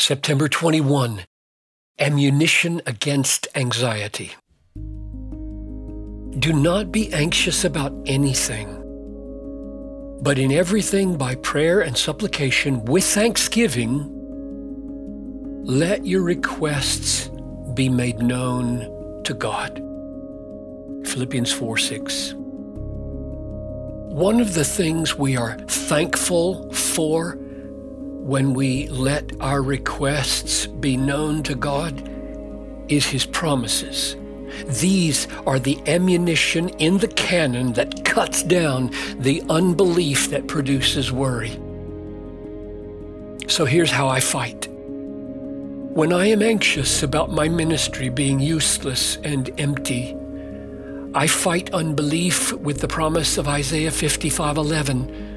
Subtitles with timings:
[0.00, 1.24] September 21
[1.98, 4.32] Ammunition Against Anxiety.
[6.38, 8.66] Do not be anxious about anything,
[10.22, 14.10] but in everything by prayer and supplication with thanksgiving,
[15.66, 17.28] let your requests
[17.74, 19.76] be made known to God.
[21.06, 22.32] Philippians 4 6.
[24.14, 27.39] One of the things we are thankful for
[28.22, 32.08] when we let our requests be known to God
[32.88, 34.16] is His promises.
[34.80, 41.58] These are the ammunition in the cannon that cuts down the unbelief that produces worry.
[43.48, 44.68] So here's how I fight.
[44.70, 50.16] When I am anxious about my ministry being useless and empty,
[51.14, 55.29] I fight unbelief with the promise of Isaiah 55:11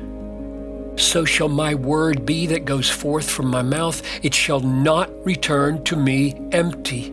[0.95, 4.01] so shall my word be that goes forth from my mouth.
[4.23, 7.09] It shall not return to me empty,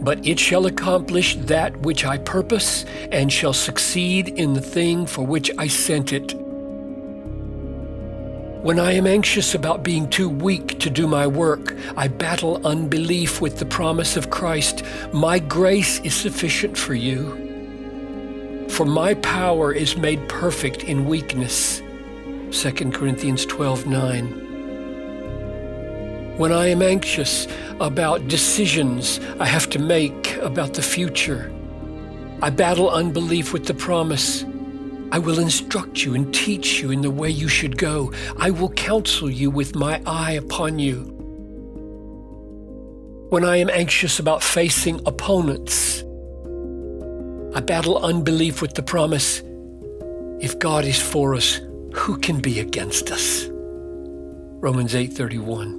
[0.00, 5.26] but it shall accomplish that which I purpose and shall succeed in the thing for
[5.26, 6.34] which I sent it.
[8.62, 13.40] When I am anxious about being too weak to do my work, I battle unbelief
[13.40, 14.82] with the promise of Christ.
[15.14, 18.66] My grace is sufficient for you.
[18.68, 21.80] For my power is made perfect in weakness.
[22.52, 24.26] 2 Corinthians 12 9.
[26.36, 27.46] When I am anxious
[27.80, 31.52] about decisions I have to make about the future,
[32.42, 34.44] I battle unbelief with the promise
[35.12, 38.12] I will instruct you and teach you in the way you should go.
[38.36, 41.02] I will counsel you with my eye upon you.
[43.30, 46.02] When I am anxious about facing opponents,
[47.54, 49.40] I battle unbelief with the promise
[50.40, 51.60] if God is for us,
[51.92, 53.48] who can be against us?
[54.62, 55.78] Romans 8:31.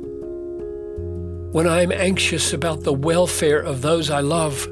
[1.52, 4.68] When I am anxious about the welfare of those I love,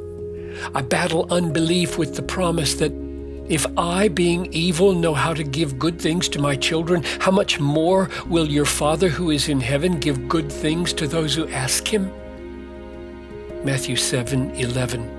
[0.73, 2.93] I battle unbelief with the promise that
[3.49, 7.59] if I, being evil, know how to give good things to my children, how much
[7.59, 11.87] more will your Father who is in heaven give good things to those who ask
[11.87, 12.11] him?
[13.63, 15.18] Matthew 7:11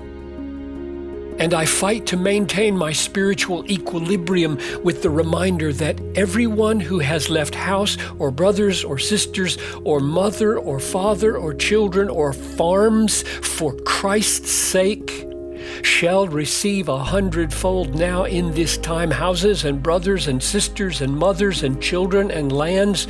[1.41, 7.31] and I fight to maintain my spiritual equilibrium with the reminder that everyone who has
[7.31, 13.73] left house or brothers or sisters or mother or father or children or farms for
[13.77, 15.27] Christ's sake
[15.81, 21.63] shall receive a hundredfold now in this time houses and brothers and sisters and mothers
[21.63, 23.07] and children and lands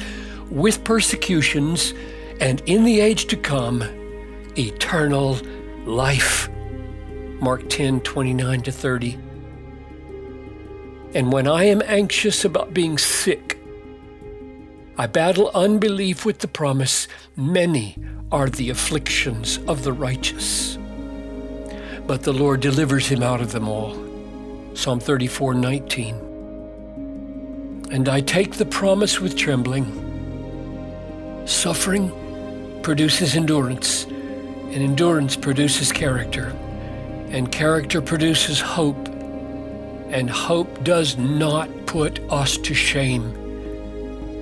[0.50, 1.94] with persecutions
[2.40, 3.84] and in the age to come
[4.58, 5.38] eternal
[5.86, 6.48] life.
[7.42, 9.20] Mark 10 29 to 30.
[11.16, 13.60] And when I am anxious about being sick,
[14.98, 17.98] I battle unbelief with the promise many
[18.32, 20.78] are the afflictions of the righteous,
[22.06, 23.98] but the Lord delivers him out of them all.
[24.76, 26.16] Psalm 34 19.
[27.92, 30.08] And I take the promise with trembling.
[31.46, 32.12] Suffering
[32.84, 36.56] produces endurance, and endurance produces character.
[37.32, 39.08] And character produces hope.
[40.10, 43.38] And hope does not put us to shame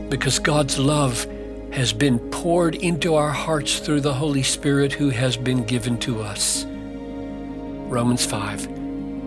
[0.09, 1.25] because God's love
[1.71, 6.21] has been poured into our hearts through the Holy Spirit who has been given to
[6.21, 6.65] us.
[6.65, 8.67] Romans 5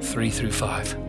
[0.03, 1.02] 3 through 5.